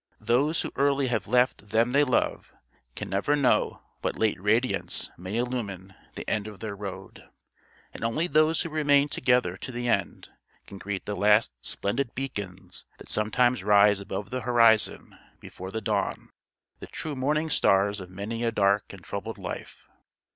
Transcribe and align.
Those 0.19 0.63
who 0.63 0.71
early 0.75 1.09
have 1.09 1.27
left 1.27 1.69
them 1.69 1.91
they 1.91 2.03
love 2.03 2.55
can 2.95 3.07
never 3.07 3.35
know 3.35 3.83
what 4.01 4.17
late 4.17 4.41
radiance 4.41 5.11
may 5.15 5.37
illumine 5.37 5.93
the 6.15 6.27
end 6.27 6.47
of 6.47 6.59
their 6.59 6.75
road. 6.75 7.29
And 7.93 8.03
only 8.03 8.25
those 8.25 8.63
who 8.63 8.69
remain 8.69 9.09
together 9.09 9.55
to 9.57 9.71
the 9.71 9.87
end 9.87 10.29
can 10.65 10.79
greet 10.79 11.05
the 11.05 11.15
last 11.15 11.51
splendid 11.63 12.15
beacons 12.15 12.83
that 12.97 13.11
sometimes 13.11 13.63
rise 13.63 13.99
above 13.99 14.31
the 14.31 14.41
horizon 14.41 15.19
before 15.39 15.69
the 15.69 15.81
dawn 15.81 16.31
the 16.79 16.87
true 16.87 17.15
morning 17.15 17.51
stars 17.51 17.99
of 17.99 18.09
many 18.09 18.43
a 18.43 18.51
dark 18.51 18.85
and 18.91 19.03
troubled 19.03 19.37
life. 19.37 19.87